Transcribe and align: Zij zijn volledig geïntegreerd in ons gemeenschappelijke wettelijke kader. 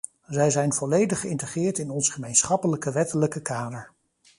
Zij 0.27 0.49
zijn 0.49 0.73
volledig 0.73 1.19
geïntegreerd 1.19 1.77
in 1.77 1.89
ons 1.91 2.09
gemeenschappelijke 2.09 2.91
wettelijke 2.91 3.41
kader. 3.41 3.91